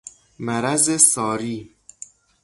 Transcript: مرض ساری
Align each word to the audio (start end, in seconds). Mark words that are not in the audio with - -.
مرض 0.39 0.97
ساری 1.01 1.75